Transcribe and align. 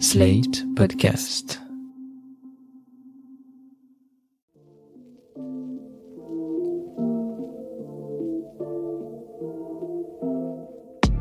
Slate 0.00 0.64
Podcast. 0.74 1.60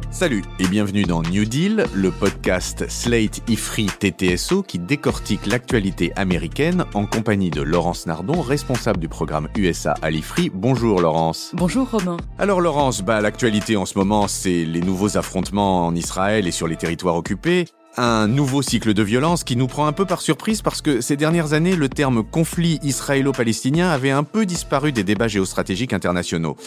Salut 0.10 0.44
et 0.60 0.68
bienvenue 0.68 1.04
dans 1.04 1.22
New 1.22 1.46
Deal, 1.46 1.86
le 1.94 2.10
podcast 2.10 2.90
Slate 2.90 3.48
Ifri 3.48 3.86
TTSO 3.86 4.64
qui 4.64 4.80
décortique 4.80 5.46
l'actualité 5.46 6.12
américaine 6.16 6.86
en 6.96 7.06
compagnie 7.06 7.52
de 7.52 7.62
Laurence 7.62 8.08
Nardon, 8.08 8.42
responsable 8.42 9.00
du 9.00 9.08
programme 9.08 9.50
USA 9.56 9.94
à 10.02 10.10
l'Ifri. 10.10 10.50
Bonjour 10.52 11.00
Laurence. 11.00 11.52
Bonjour 11.54 11.92
Romain. 11.92 12.18
Alors 12.40 12.60
Laurence, 12.60 13.02
bah, 13.04 13.22
l'actualité 13.22 13.76
en 13.78 13.86
ce 13.86 13.98
moment 14.00 14.28
c'est 14.28 14.66
les 14.66 14.82
nouveaux 14.82 15.16
affrontements 15.18 15.86
en 15.86 15.96
Israël 15.96 16.48
et 16.48 16.52
sur 16.52 16.68
les 16.68 16.76
territoires 16.76 17.16
occupés. 17.16 17.66
Un 17.96 18.28
nouveau 18.28 18.64
cycle 18.64 18.96
de 18.96 19.04
violence 19.04 19.44
qui 19.44 19.56
nous 19.56 19.68
prend 19.68 19.86
un 19.86 19.92
peu 19.92 20.06
par 20.06 20.22
surprise 20.22 20.64
parce 20.64 20.82
que 20.82 21.00
ces 21.00 21.16
dernières 21.16 21.54
années, 21.54 21.76
le 21.76 21.90
terme 21.90 22.24
conflit 22.24 22.80
israélo-palestinien 22.82 23.88
avait 23.90 24.10
un 24.10 24.24
peu 24.24 24.48
disparu 24.48 24.92
des 24.92 25.04
débats 25.04 25.28
géostratégiques 25.28 25.94
internationaux. 25.94 26.58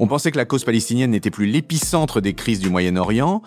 On 0.00 0.08
pensait 0.08 0.32
que 0.32 0.36
la 0.36 0.44
cause 0.44 0.64
palestinienne 0.64 1.12
n'était 1.12 1.30
plus 1.30 1.46
l'épicentre 1.46 2.20
des 2.20 2.34
crises 2.34 2.58
du 2.58 2.70
Moyen-Orient, 2.70 3.42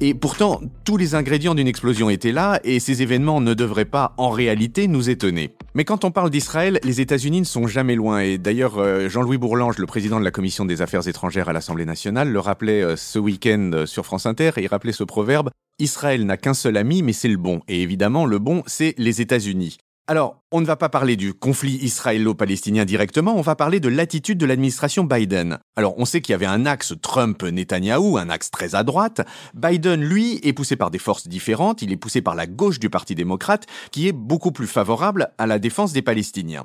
et 0.00 0.14
pourtant 0.14 0.60
tous 0.84 0.96
les 0.96 1.14
ingrédients 1.14 1.54
d'une 1.54 1.68
explosion 1.68 2.10
étaient 2.10 2.32
là, 2.32 2.58
et 2.64 2.80
ces 2.80 3.02
événements 3.02 3.40
ne 3.40 3.54
devraient 3.54 3.84
pas 3.84 4.12
en 4.16 4.30
réalité 4.30 4.88
nous 4.88 5.08
étonner. 5.08 5.54
Mais 5.74 5.84
quand 5.84 6.04
on 6.04 6.10
parle 6.10 6.30
d'Israël, 6.30 6.80
les 6.82 7.00
États-Unis 7.00 7.40
ne 7.40 7.46
sont 7.46 7.68
jamais 7.68 7.94
loin, 7.94 8.18
et 8.18 8.38
d'ailleurs 8.38 8.78
euh, 8.78 9.08
Jean-Louis 9.08 9.38
Bourlange, 9.38 9.78
le 9.78 9.86
président 9.86 10.18
de 10.18 10.24
la 10.24 10.32
Commission 10.32 10.64
des 10.64 10.82
Affaires 10.82 11.06
étrangères 11.06 11.48
à 11.48 11.52
l'Assemblée 11.52 11.86
nationale, 11.86 12.30
le 12.32 12.40
rappelait 12.40 12.82
euh, 12.82 12.96
ce 12.96 13.20
week-end 13.20 13.70
euh, 13.72 13.86
sur 13.86 14.04
France 14.04 14.26
Inter, 14.26 14.50
et 14.56 14.62
il 14.62 14.66
rappelait 14.66 14.90
ce 14.90 15.04
proverbe 15.04 15.50
Israël 15.82 16.24
n'a 16.24 16.36
qu'un 16.36 16.54
seul 16.54 16.76
ami, 16.76 17.02
mais 17.02 17.12
c'est 17.12 17.28
le 17.28 17.36
bon. 17.36 17.60
Et 17.66 17.82
évidemment, 17.82 18.24
le 18.24 18.38
bon, 18.38 18.62
c'est 18.66 18.94
les 18.98 19.20
États-Unis. 19.20 19.78
Alors, 20.06 20.42
on 20.50 20.60
ne 20.60 20.66
va 20.66 20.76
pas 20.76 20.88
parler 20.88 21.16
du 21.16 21.32
conflit 21.32 21.78
israélo-palestinien 21.82 22.84
directement, 22.84 23.36
on 23.36 23.40
va 23.40 23.54
parler 23.56 23.80
de 23.80 23.88
l'attitude 23.88 24.38
de 24.38 24.46
l'administration 24.46 25.04
Biden. 25.04 25.58
Alors, 25.76 25.94
on 25.98 26.04
sait 26.04 26.20
qu'il 26.20 26.32
y 26.32 26.34
avait 26.34 26.46
un 26.46 26.66
axe 26.66 26.94
Trump-Netanyahou, 27.00 28.18
un 28.18 28.30
axe 28.30 28.50
très 28.50 28.74
à 28.74 28.82
droite. 28.84 29.22
Biden, 29.54 30.02
lui, 30.02 30.40
est 30.42 30.52
poussé 30.52 30.76
par 30.76 30.90
des 30.90 30.98
forces 30.98 31.28
différentes, 31.28 31.82
il 31.82 31.92
est 31.92 31.96
poussé 31.96 32.20
par 32.20 32.34
la 32.34 32.46
gauche 32.46 32.78
du 32.78 32.90
Parti 32.90 33.14
démocrate, 33.14 33.66
qui 33.90 34.08
est 34.08 34.12
beaucoup 34.12 34.52
plus 34.52 34.66
favorable 34.66 35.32
à 35.38 35.46
la 35.46 35.58
défense 35.58 35.92
des 35.92 36.02
Palestiniens. 36.02 36.64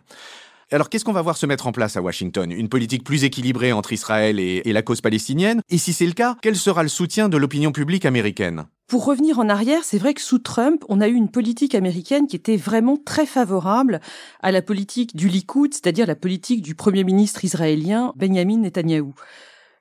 Alors 0.72 0.90
qu'est-ce 0.90 1.06
qu'on 1.06 1.14
va 1.14 1.22
voir 1.22 1.38
se 1.38 1.46
mettre 1.46 1.66
en 1.66 1.72
place 1.72 1.96
à 1.96 2.02
Washington? 2.02 2.52
Une 2.52 2.70
politique 2.70 3.04
plus 3.04 3.24
équilibrée 3.24 3.72
entre 3.72 3.94
Israël 3.94 4.40
et, 4.40 4.62
et 4.66 4.74
la 4.74 4.82
cause 4.82 5.00
palestinienne? 5.00 5.62
Et 5.70 5.78
si 5.78 5.94
c'est 5.94 6.06
le 6.06 6.12
cas, 6.12 6.36
quel 6.42 6.56
sera 6.56 6.84
le 6.84 6.90
soutien 6.90 7.30
de 7.30 7.38
l'opinion 7.38 7.72
publique 7.72 8.06
américaine? 8.06 8.66
Pour 8.88 9.04
revenir 9.04 9.38
en 9.38 9.50
arrière, 9.50 9.84
c'est 9.84 9.98
vrai 9.98 10.14
que 10.14 10.22
sous 10.22 10.40
Trump, 10.40 10.86
on 10.88 11.02
a 11.02 11.10
eu 11.10 11.14
une 11.14 11.30
politique 11.30 11.76
américaine 11.76 12.26
qui 12.26 12.38
était 12.38 12.56
vraiment 12.56 12.96
très 12.96 13.26
favorable 13.26 14.00
à 14.42 14.52
la 14.54 14.62
politique 14.62 15.14
du 15.14 15.28
Likoud, 15.28 15.74
c'est-à-dire 15.74 16.08
la 16.08 16.16
politique 16.16 16.62
du 16.62 16.74
premier 16.74 17.04
ministre 17.04 17.44
israélien 17.44 18.14
Benjamin 18.16 18.60
Netanyahou. 18.60 19.14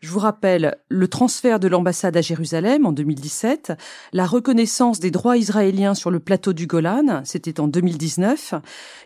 Je 0.06 0.12
vous 0.12 0.20
rappelle 0.20 0.76
le 0.88 1.08
transfert 1.08 1.58
de 1.58 1.66
l'ambassade 1.66 2.16
à 2.16 2.20
Jérusalem 2.20 2.86
en 2.86 2.92
2017, 2.92 3.72
la 4.12 4.24
reconnaissance 4.24 5.00
des 5.00 5.10
droits 5.10 5.36
israéliens 5.36 5.96
sur 5.96 6.12
le 6.12 6.20
plateau 6.20 6.52
du 6.52 6.68
Golan, 6.68 7.22
c'était 7.24 7.58
en 7.58 7.66
2019. 7.66 8.54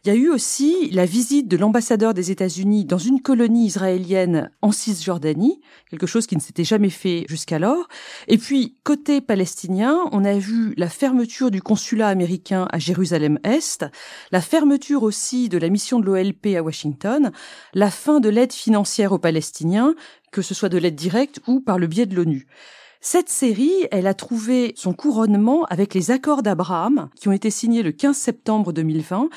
Il 0.05 0.09
y 0.09 0.11
a 0.11 0.15
eu 0.15 0.29
aussi 0.29 0.91
la 0.91 1.07
visite 1.07 1.49
de 1.49 1.57
l'ambassadeur 1.57 2.13
des 2.13 2.31
États-Unis 2.31 2.85
dans 2.85 2.99
une 2.99 3.23
colonie 3.23 3.65
israélienne 3.65 4.51
en 4.61 4.73
Cisjordanie, 4.73 5.63
quelque 5.89 6.07
chose 6.07 6.27
qui 6.27 6.37
ne 6.37 6.41
s'était 6.43 6.65
jamais 6.65 6.91
fait 6.91 7.25
jusqu'alors. 7.31 7.89
Et 8.29 8.37
puis, 8.37 8.77
côté 8.85 9.23
palestinien, 9.23 9.97
on 10.13 10.27
a 10.27 10.37
vu 10.37 10.75
la 10.77 10.91
fermeture 10.91 11.51
du 11.51 11.63
consulat 11.63 12.09
américain 12.09 12.69
à 12.73 12.79
Jérusalem-Est, 12.79 13.87
la 14.33 14.43
fermeture 14.43 15.03
aussi 15.03 15.49
de 15.49 15.57
la 15.57 15.71
mission 15.71 15.99
de 15.99 16.05
l'OLP 16.05 16.57
à 16.59 16.63
Washington, 16.63 17.33
la 17.73 17.91
fin 17.91 18.21
de 18.21 18.29
l'aide 18.29 18.53
financière 18.53 19.13
aux 19.13 19.19
Palestiniens, 19.19 19.95
que 20.31 20.43
ce 20.43 20.55
soit 20.55 20.69
de 20.69 20.79
l'aide 20.79 20.95
directe 20.95 21.41
ou 21.47 21.61
par 21.61 21.79
le 21.79 21.87
biais 21.87 22.07
de 22.07 22.15
l'ONU. 22.15 22.47
Cette 23.01 23.31
série, 23.31 23.87
elle 23.91 24.07
a 24.07 24.15
trouvé 24.15 24.75
son 24.77 24.93
couronnement 24.93 25.65
avec 25.65 25.95
les 25.95 26.11
accords 26.11 26.43
d'Abraham 26.43 27.09
qui 27.17 27.29
ont 27.29 27.33
été 27.33 27.51
signés 27.51 27.83
le 27.83 27.93
15 27.93 28.17
septembre 28.17 28.73
2020. 28.73 29.31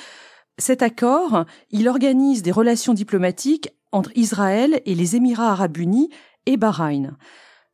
Cet 0.58 0.82
accord, 0.82 1.46
il 1.72 1.88
organise 1.88 2.44
des 2.44 2.52
relations 2.52 2.94
diplomatiques 2.94 3.70
entre 3.94 4.12
Israël 4.16 4.82
et 4.86 4.96
les 4.96 5.16
Émirats 5.16 5.52
arabes 5.52 5.78
unis 5.78 6.10
et 6.46 6.58
Bahreïn. 6.58 7.16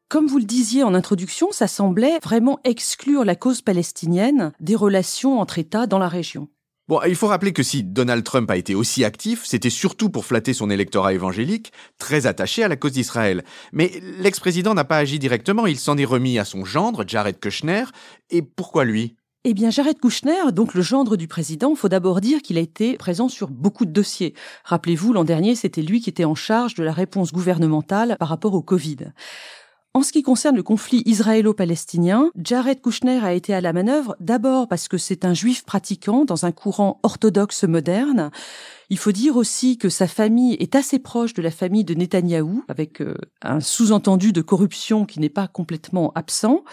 Comme 0.10 0.28
vous 0.28 0.38
le 0.38 0.46
disiez 0.46 0.84
en 0.84 0.94
introduction, 0.94 1.52
ça 1.52 1.68
semblait 1.68 2.20
vraiment 2.20 2.60
exclure 2.64 3.26
la 3.26 3.36
cause 3.36 3.62
palestinienne 3.62 4.54
des 4.60 4.76
relations 4.76 5.40
entre 5.40 5.60
États 5.60 5.88
dans 5.88 6.00
la 6.00 6.08
région. 6.08 6.50
Bon, 6.90 7.00
il 7.08 7.16
faut 7.16 7.28
rappeler 7.28 7.54
que 7.54 7.62
si 7.62 7.84
Donald 7.84 8.24
Trump 8.24 8.50
a 8.50 8.58
été 8.58 8.74
aussi 8.74 9.06
actif, 9.06 9.44
c'était 9.46 9.70
surtout 9.70 10.10
pour 10.10 10.26
flatter 10.26 10.54
son 10.54 10.72
électorat 10.72 11.14
évangélique, 11.14 11.72
très 12.00 12.26
attaché 12.26 12.64
à 12.64 12.68
la 12.68 12.78
cause 12.78 12.94
d'Israël. 12.94 13.44
Mais 13.74 13.92
l'ex-président 14.18 14.74
n'a 14.74 14.86
pas 14.86 14.98
agi 14.98 15.20
directement, 15.20 15.68
il 15.68 15.78
s'en 15.78 16.00
est 16.00 16.06
remis 16.06 16.40
à 16.40 16.46
son 16.46 16.66
gendre, 16.66 17.04
Jared 17.08 17.40
Kushner. 17.40 17.84
Et 18.32 18.42
pourquoi 18.42 18.86
lui? 18.86 19.16
Eh 19.44 19.54
bien, 19.54 19.70
Jared 19.70 20.00
Kushner, 20.00 20.52
donc 20.52 20.74
le 20.74 20.82
gendre 20.82 21.16
du 21.16 21.28
président, 21.28 21.76
faut 21.76 21.90
d'abord 21.90 22.22
dire 22.22 22.42
qu'il 22.42 22.58
a 22.58 22.62
été 22.62 22.98
présent 22.98 23.30
sur 23.30 23.50
beaucoup 23.50 23.86
de 23.86 23.92
dossiers. 23.92 24.34
Rappelez-vous, 24.64 25.14
l'an 25.14 25.24
dernier, 25.24 25.54
c'était 25.54 25.84
lui 25.84 26.02
qui 26.02 26.10
était 26.10 26.26
en 26.26 26.34
charge 26.34 26.74
de 26.74 26.84
la 26.84 26.92
réponse 26.92 27.32
gouvernementale 27.32 28.18
par 28.20 28.30
rapport 28.30 28.56
au 28.56 28.64
Covid. 28.64 29.14
En 30.00 30.02
ce 30.02 30.14
qui 30.14 30.24
concerne 30.24 30.56
le 30.56 30.64
conflit 30.64 31.04
israélo-palestinien, 31.06 32.32
Jared 32.42 32.82
Kushner 32.82 33.20
a 33.22 33.34
été 33.34 33.54
à 33.54 33.60
la 33.60 33.74
manœuvre 33.74 34.16
d'abord 34.22 34.70
parce 34.70 34.88
que 34.88 34.98
c'est 34.98 35.26
un 35.26 35.34
juif 35.34 35.66
pratiquant 35.66 36.24
dans 36.24 36.46
un 36.46 36.54
courant 36.54 37.02
orthodoxe 37.04 37.66
moderne. 37.66 38.32
Il 38.90 38.98
faut 38.98 39.12
dire 39.12 39.36
aussi 39.36 39.78
que 39.78 39.90
sa 39.90 40.08
famille 40.08 40.54
est 40.54 40.76
assez 40.76 41.00
proche 41.00 41.34
de 41.34 41.42
la 41.42 41.52
famille 41.52 41.84
de 41.84 41.96
Netanyahou, 41.96 42.64
avec 42.70 43.02
euh, 43.02 43.14
un 43.42 43.60
sous-entendu 43.60 44.32
de 44.32 44.42
corruption 44.42 45.06
qui 45.06 45.20
n'est 45.20 45.28
pas 45.28 45.50
complètement 45.50 46.14
absent. 46.16 46.64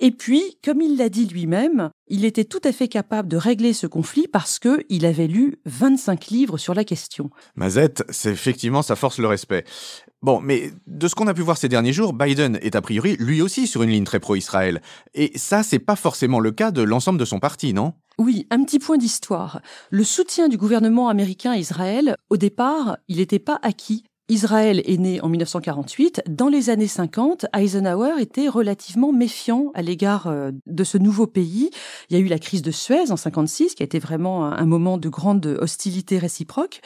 Et 0.00 0.10
puis, 0.10 0.58
comme 0.64 0.80
il 0.80 0.96
l'a 0.96 1.08
dit 1.08 1.26
lui-même, 1.26 1.90
il 2.08 2.24
était 2.24 2.44
tout 2.44 2.60
à 2.64 2.72
fait 2.72 2.88
capable 2.88 3.28
de 3.28 3.36
régler 3.36 3.72
ce 3.72 3.86
conflit 3.86 4.26
parce 4.26 4.58
que 4.58 4.84
il 4.88 5.06
avait 5.06 5.28
lu 5.28 5.60
25 5.66 6.26
livres 6.26 6.58
sur 6.58 6.74
la 6.74 6.84
question. 6.84 7.30
Mazette, 7.54 8.02
c'est 8.08 8.32
effectivement, 8.32 8.82
ça 8.82 8.96
force 8.96 9.18
le 9.18 9.28
respect. 9.28 9.64
Bon, 10.20 10.40
mais 10.40 10.72
de 10.86 11.06
ce 11.06 11.14
qu'on 11.14 11.28
a 11.28 11.34
pu 11.34 11.42
voir 11.42 11.58
ces 11.58 11.68
derniers 11.68 11.92
jours, 11.92 12.12
Biden 12.12 12.58
est 12.62 12.74
a 12.74 12.80
priori 12.80 13.16
lui 13.18 13.40
aussi 13.40 13.66
sur 13.66 13.82
une 13.82 13.90
ligne 13.90 14.04
très 14.04 14.20
pro-Israël. 14.20 14.82
Et 15.14 15.30
ça, 15.36 15.62
c'est 15.62 15.78
pas 15.78 15.96
forcément 15.96 16.40
le 16.40 16.50
cas 16.50 16.70
de 16.70 16.82
l'ensemble 16.82 17.18
de 17.18 17.24
son 17.24 17.38
parti, 17.38 17.72
non? 17.72 17.92
Oui, 18.18 18.46
un 18.50 18.64
petit 18.64 18.78
point 18.78 18.96
d'histoire. 18.96 19.60
Le 19.90 20.02
soutien 20.02 20.48
du 20.48 20.56
gouvernement 20.56 21.08
américain 21.08 21.52
à 21.52 21.58
Israël, 21.58 22.16
au 22.30 22.36
départ, 22.36 22.96
il 23.06 23.18
n'était 23.18 23.38
pas 23.38 23.58
acquis 23.62 24.04
Israël 24.30 24.82
est 24.86 24.96
né 24.96 25.20
en 25.20 25.28
1948. 25.28 26.22
Dans 26.30 26.48
les 26.48 26.70
années 26.70 26.88
50, 26.88 27.44
Eisenhower 27.54 28.14
était 28.20 28.48
relativement 28.48 29.12
méfiant 29.12 29.70
à 29.74 29.82
l'égard 29.82 30.28
euh, 30.28 30.50
de 30.64 30.82
ce 30.82 30.96
nouveau 30.96 31.26
pays. 31.26 31.68
Il 32.08 32.16
y 32.16 32.20
a 32.20 32.22
eu 32.22 32.28
la 32.28 32.38
crise 32.38 32.62
de 32.62 32.70
Suez 32.70 33.10
en 33.10 33.18
56, 33.18 33.74
qui 33.74 33.82
a 33.82 33.84
été 33.84 33.98
vraiment 33.98 34.46
un 34.46 34.64
moment 34.64 34.96
de 34.96 35.10
grande 35.10 35.44
hostilité 35.60 36.16
réciproque. 36.16 36.80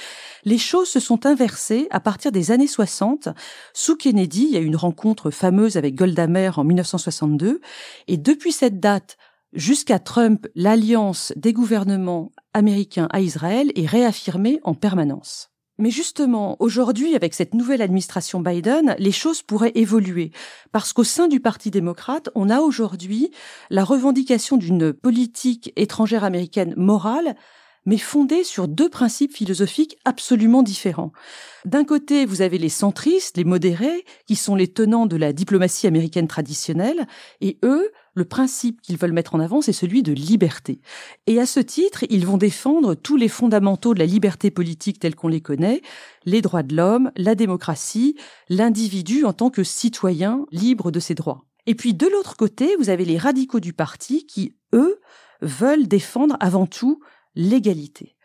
Les 0.44 0.58
choses 0.58 0.88
se 0.88 0.98
sont 0.98 1.26
inversées 1.26 1.86
à 1.90 2.00
partir 2.00 2.32
des 2.32 2.50
années 2.50 2.66
60. 2.66 3.28
Sous 3.72 3.94
Kennedy, 3.94 4.46
il 4.48 4.54
y 4.54 4.56
a 4.56 4.60
eu 4.60 4.66
une 4.66 4.74
rencontre 4.74 5.30
fameuse 5.30 5.76
avec 5.76 5.94
Golda 5.94 6.26
Meir 6.26 6.58
en 6.58 6.64
1962. 6.64 7.60
Et 8.08 8.16
depuis 8.16 8.52
cette 8.52 8.80
date, 8.80 9.16
Jusqu'à 9.54 9.98
Trump, 9.98 10.46
l'alliance 10.54 11.32
des 11.34 11.54
gouvernements 11.54 12.32
américains 12.52 13.08
à 13.10 13.22
Israël 13.22 13.72
est 13.76 13.86
réaffirmée 13.86 14.60
en 14.62 14.74
permanence. 14.74 15.50
Mais 15.78 15.90
justement, 15.90 16.56
aujourd'hui, 16.58 17.14
avec 17.14 17.34
cette 17.34 17.54
nouvelle 17.54 17.82
administration 17.82 18.40
Biden, 18.40 18.96
les 18.98 19.12
choses 19.12 19.42
pourraient 19.42 19.72
évoluer. 19.76 20.32
Parce 20.72 20.92
qu'au 20.92 21.04
sein 21.04 21.28
du 21.28 21.38
Parti 21.38 21.70
démocrate, 21.70 22.30
on 22.34 22.50
a 22.50 22.60
aujourd'hui 22.60 23.30
la 23.70 23.84
revendication 23.84 24.56
d'une 24.56 24.92
politique 24.92 25.72
étrangère 25.76 26.24
américaine 26.24 26.74
morale, 26.76 27.36
mais 27.86 27.96
fondée 27.96 28.42
sur 28.44 28.66
deux 28.66 28.88
principes 28.88 29.34
philosophiques 29.34 29.98
absolument 30.04 30.64
différents. 30.64 31.12
D'un 31.64 31.84
côté, 31.84 32.26
vous 32.26 32.42
avez 32.42 32.58
les 32.58 32.68
centristes, 32.68 33.36
les 33.36 33.44
modérés, 33.44 34.04
qui 34.26 34.34
sont 34.34 34.56
les 34.56 34.68
tenants 34.68 35.06
de 35.06 35.16
la 35.16 35.32
diplomatie 35.32 35.86
américaine 35.86 36.28
traditionnelle, 36.28 37.06
et 37.40 37.56
eux, 37.62 37.90
le 38.18 38.24
principe 38.26 38.82
qu'ils 38.82 38.98
veulent 38.98 39.12
mettre 39.12 39.34
en 39.34 39.40
avant, 39.40 39.62
c'est 39.62 39.72
celui 39.72 40.02
de 40.02 40.12
liberté. 40.12 40.80
Et 41.26 41.40
à 41.40 41.46
ce 41.46 41.60
titre, 41.60 42.04
ils 42.10 42.26
vont 42.26 42.36
défendre 42.36 42.94
tous 42.94 43.16
les 43.16 43.28
fondamentaux 43.28 43.94
de 43.94 43.98
la 43.98 44.06
liberté 44.06 44.50
politique 44.50 44.98
tels 44.98 45.14
qu'on 45.14 45.28
les 45.28 45.40
connaît, 45.40 45.80
les 46.26 46.42
droits 46.42 46.62
de 46.62 46.76
l'homme, 46.76 47.10
la 47.16 47.34
démocratie, 47.34 48.16
l'individu 48.48 49.24
en 49.24 49.32
tant 49.32 49.50
que 49.50 49.64
citoyen 49.64 50.44
libre 50.50 50.90
de 50.90 51.00
ses 51.00 51.14
droits. 51.14 51.44
Et 51.66 51.74
puis 51.74 51.94
de 51.94 52.06
l'autre 52.06 52.36
côté, 52.36 52.76
vous 52.76 52.90
avez 52.90 53.04
les 53.04 53.18
radicaux 53.18 53.60
du 53.60 53.72
parti 53.72 54.26
qui, 54.26 54.56
eux, 54.74 55.00
veulent 55.40 55.86
défendre 55.86 56.36
avant 56.40 56.66
tout 56.66 57.00
l'égalité. 57.34 58.16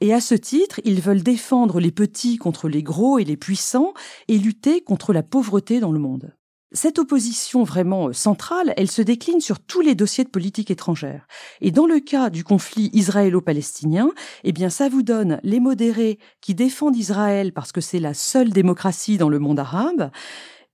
Et 0.00 0.12
à 0.12 0.20
ce 0.20 0.34
titre, 0.34 0.80
ils 0.84 1.00
veulent 1.00 1.22
défendre 1.22 1.80
les 1.80 1.92
petits 1.92 2.36
contre 2.36 2.68
les 2.68 2.82
gros 2.82 3.18
et 3.18 3.24
les 3.24 3.36
puissants 3.36 3.94
et 4.28 4.38
lutter 4.38 4.82
contre 4.82 5.12
la 5.12 5.22
pauvreté 5.22 5.80
dans 5.80 5.92
le 5.92 6.00
monde. 6.00 6.34
Cette 6.74 6.98
opposition 6.98 7.64
vraiment 7.64 8.08
euh, 8.08 8.12
centrale, 8.14 8.72
elle 8.78 8.90
se 8.90 9.02
décline 9.02 9.40
sur 9.40 9.60
tous 9.60 9.82
les 9.82 9.94
dossiers 9.94 10.24
de 10.24 10.30
politique 10.30 10.70
étrangère. 10.70 11.26
Et 11.60 11.70
dans 11.70 11.86
le 11.86 12.00
cas 12.00 12.30
du 12.30 12.44
conflit 12.44 12.88
israélo-palestinien, 12.94 14.10
eh 14.44 14.52
bien, 14.52 14.70
ça 14.70 14.88
vous 14.88 15.02
donne 15.02 15.38
les 15.42 15.60
modérés 15.60 16.18
qui 16.40 16.54
défendent 16.54 16.96
Israël 16.96 17.52
parce 17.52 17.72
que 17.72 17.82
c'est 17.82 18.00
la 18.00 18.14
seule 18.14 18.50
démocratie 18.50 19.18
dans 19.18 19.28
le 19.28 19.38
monde 19.38 19.58
arabe, 19.58 20.10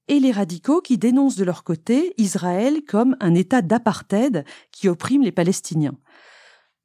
et 0.06 0.20
les 0.20 0.30
radicaux 0.30 0.80
qui 0.80 0.98
dénoncent 0.98 1.36
de 1.36 1.44
leur 1.44 1.64
côté 1.64 2.14
Israël 2.16 2.82
comme 2.86 3.16
un 3.20 3.34
État 3.34 3.60
d'apartheid 3.60 4.44
qui 4.72 4.88
opprime 4.88 5.22
les 5.22 5.32
Palestiniens. 5.32 5.96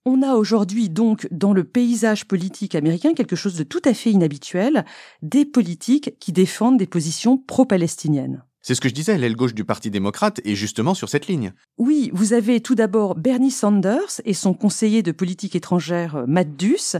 On 0.05 0.21
a 0.21 0.33
aujourd'hui 0.33 0.89
donc 0.89 1.27
dans 1.31 1.53
le 1.53 1.63
paysage 1.63 2.27
politique 2.27 2.75
américain 2.75 3.13
quelque 3.13 3.37
chose 3.37 3.55
de 3.55 3.63
tout 3.63 3.81
à 3.85 3.93
fait 3.93 4.11
inhabituel, 4.11 4.83
des 5.21 5.45
politiques 5.45 6.19
qui 6.19 6.33
défendent 6.33 6.77
des 6.77 6.87
positions 6.87 7.37
pro-palestiniennes. 7.37 8.43
C'est 8.65 8.75
ce 8.75 8.79
que 8.79 8.87
je 8.87 8.93
disais, 8.93 9.17
l'aile 9.17 9.35
gauche 9.35 9.53
du 9.53 9.65
Parti 9.65 9.91
démocrate 9.91 10.39
est 10.45 10.55
justement 10.55 10.93
sur 10.93 11.09
cette 11.09 11.27
ligne. 11.27 11.51
Oui, 11.77 12.09
vous 12.13 12.31
avez 12.31 12.61
tout 12.61 12.75
d'abord 12.75 13.15
Bernie 13.15 13.51
Sanders 13.51 14.21
et 14.23 14.33
son 14.33 14.53
conseiller 14.53 15.03
de 15.03 15.11
politique 15.11 15.57
étrangère 15.57 16.15
euh, 16.15 16.25
Matt 16.27 16.55
Duss, 16.55 16.95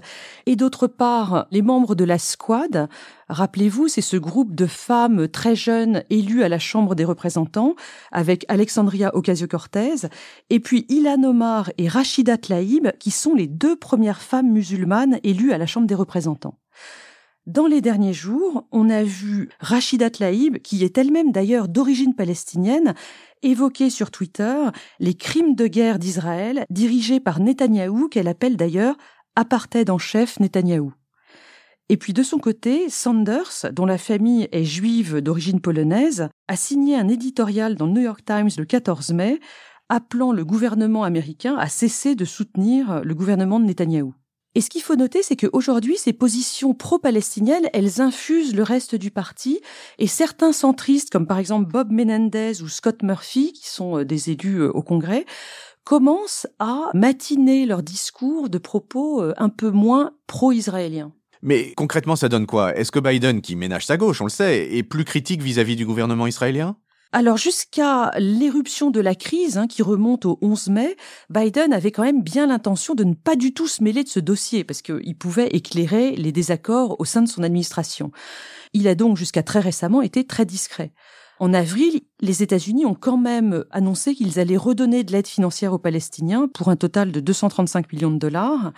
et 0.46 0.58
d'autre 0.58 0.88
part 0.88 1.48
les 1.52 1.62
membres 1.62 1.96
de 1.96 2.04
la 2.04 2.18
Squad. 2.18 2.90
Rappelez-vous, 3.30 3.88
c'est 3.88 4.02
ce 4.02 4.18
groupe 4.18 4.54
de 4.54 4.66
femmes 4.66 5.30
très 5.30 5.56
jeunes 5.56 6.04
élues 6.10 6.44
à 6.44 6.50
la 6.50 6.60
Chambre 6.60 6.96
des 6.96 7.06
représentants, 7.06 7.78
avec 8.12 8.44
Alexandria 8.50 9.16
Ocasio-Cortez, 9.16 10.08
et 10.50 10.60
puis 10.60 10.86
Ilan 10.90 11.24
Omar 11.24 11.72
et 11.78 11.88
Rachida 11.88 12.38
Tlaib, 12.38 12.92
qui 13.00 13.10
sont 13.10 13.36
les 13.36 13.48
deux 13.48 13.78
premières 13.78 14.22
femmes 14.22 14.52
musulmanes 14.52 15.18
élues 15.24 15.54
à 15.54 15.58
la 15.58 15.66
Chambre 15.66 15.88
des 15.88 15.96
représentants. 15.96 16.60
Dans 17.46 17.68
les 17.68 17.82
derniers 17.82 18.14
jours, 18.14 18.66
on 18.72 18.90
a 18.90 19.04
vu 19.04 19.50
Rachida 19.60 20.10
Tlaib, 20.10 20.60
qui 20.60 20.82
est 20.86 20.98
elle-même 20.98 21.34
d'ailleurs 21.34 21.68
d'origine 21.68 22.16
palestinienne, 22.16 22.94
évoquer 23.42 23.90
sur 23.90 24.12
Twitter 24.12 24.56
les 25.02 25.14
crimes 25.14 25.54
de 25.54 25.68
guerre 25.68 26.00
d'Israël 26.00 26.66
dirigés 26.70 27.20
par 27.20 27.42
Netanyahou, 27.42 28.08
qu'elle 28.08 28.30
appelle 28.30 28.56
d'ailleurs 28.56 28.96
apartheid 29.36 29.90
en 29.90 29.98
chef 29.98 30.40
Netanyahou. 30.40 30.94
Et 31.90 31.98
puis 31.98 32.14
de 32.14 32.24
son 32.24 32.38
côté, 32.38 32.90
Sanders, 32.90 33.74
dont 33.74 33.86
la 33.86 33.98
famille 33.98 34.48
est 34.54 34.64
juive 34.64 35.20
d'origine 35.20 35.60
polonaise, 35.60 36.30
a 36.48 36.56
signé 36.56 36.96
un 36.96 37.10
éditorial 37.10 37.76
dans 37.76 37.88
le 37.88 37.92
New 37.92 38.04
York 38.04 38.24
Times 38.26 38.52
le 38.58 38.64
14 38.64 39.12
mai 39.12 39.42
appelant 39.90 40.32
le 40.32 40.46
gouvernement 40.46 41.04
américain 41.04 41.58
à 41.58 41.68
cesser 41.68 42.16
de 42.16 42.24
soutenir 42.24 43.02
le 43.04 43.14
gouvernement 43.14 43.60
de 43.60 43.66
Netanyahou. 43.66 44.14
Et 44.56 44.62
ce 44.62 44.70
qu'il 44.70 44.82
faut 44.82 44.96
noter, 44.96 45.24
c'est 45.24 45.36
qu'aujourd'hui, 45.36 45.98
ces 45.98 46.14
positions 46.14 46.74
pro-palestiniennes, 46.76 47.70
elles 47.74 48.02
infusent 48.02 48.56
le 48.56 48.64
reste 48.64 48.94
du 48.96 49.10
parti, 49.10 49.60
et 49.98 50.08
certains 50.08 50.54
centristes, 50.54 51.10
comme 51.10 51.26
par 51.26 51.40
exemple 51.40 51.72
Bob 51.72 51.92
Menendez 51.92 52.62
ou 52.62 52.68
Scott 52.68 53.02
Murphy, 53.02 53.54
qui 53.54 53.68
sont 53.68 54.00
euh, 54.00 54.06
des 54.06 54.30
élus 54.30 54.62
euh, 54.62 54.72
au 54.72 54.84
Congrès, 54.84 55.26
commencent 55.84 56.48
à 56.60 56.92
matiner 56.94 57.66
leur 57.66 57.82
discours 57.82 58.50
de 58.50 58.58
propos 58.60 59.22
euh, 59.22 59.34
un 59.38 59.50
peu 59.50 59.72
moins 59.72 60.12
pro-israéliens. 60.28 61.12
Mais 61.42 61.74
concrètement, 61.76 62.16
ça 62.16 62.30
donne 62.30 62.46
quoi? 62.46 62.76
Est-ce 62.76 62.92
que 62.92 63.00
Biden, 63.00 63.42
qui 63.42 63.56
ménage 63.56 63.86
sa 63.86 63.98
gauche, 63.98 64.22
on 64.22 64.26
le 64.26 64.30
sait, 64.30 64.76
est 64.76 64.84
plus 64.84 65.04
critique 65.04 65.42
vis-à-vis 65.42 65.76
du 65.76 65.86
gouvernement 65.86 66.26
israélien? 66.26 66.78
Alors 67.14 67.38
jusqu'à 67.38 68.12
l'éruption 68.18 68.90
de 68.90 69.00
la 69.00 69.14
crise, 69.14 69.60
hein, 69.60 69.68
qui 69.68 69.84
remonte 69.84 70.26
au 70.26 70.40
11 70.42 70.70
mai, 70.70 70.98
Biden 71.30 71.72
avait 71.72 71.92
quand 71.92 72.04
même 72.04 72.24
bien 72.24 72.48
l'intention 72.48 72.96
de 72.96 73.04
ne 73.04 73.14
pas 73.14 73.36
du 73.36 73.54
tout 73.54 73.68
se 73.68 73.84
mêler 73.84 74.04
de 74.04 74.10
ce 74.10 74.20
dossier, 74.20 74.64
parce 74.64 74.82
qu'il 74.82 75.16
pouvait 75.16 75.48
éclairer 75.50 76.16
les 76.16 76.32
désaccords 76.32 77.00
au 77.00 77.06
sein 77.06 77.22
de 77.22 77.30
son 77.30 77.44
administration. 77.44 78.12
Il 78.74 78.88
a 78.88 78.96
donc 78.96 79.16
jusqu'à 79.16 79.44
très 79.44 79.60
récemment 79.60 80.02
été 80.02 80.26
très 80.26 80.46
discret. 80.46 80.92
En 81.40 81.54
avril, 81.54 82.02
les 82.20 82.42
États-Unis 82.42 82.86
ont 82.86 82.96
quand 82.96 83.18
même 83.18 83.64
annoncé 83.70 84.16
qu'ils 84.16 84.40
allaient 84.40 84.58
redonner 84.58 85.04
de 85.04 85.12
l'aide 85.12 85.28
financière 85.28 85.74
aux 85.74 85.80
Palestiniens 85.80 86.48
pour 86.48 86.70
un 86.70 86.76
total 86.76 87.12
de 87.12 87.20
235 87.20 87.94
millions 87.94 88.12
de 88.12 88.18
dollars 88.18 88.74